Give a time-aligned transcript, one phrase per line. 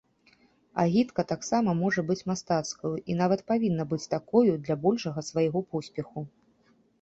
[0.83, 6.19] Агітка таксама можа быць мастацкаю і нават павінна быць такою для большага свайго поспеху.